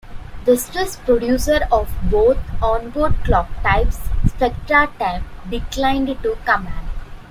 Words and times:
The 0.45 0.57
Swiss 0.57 0.95
producer 0.95 1.59
of 1.71 1.87
both 2.09 2.39
onboard 2.59 3.13
clocktypes 3.23 3.99
SpectraTime 4.25 5.21
declined 5.51 6.23
to 6.23 6.37
comment. 6.43 6.89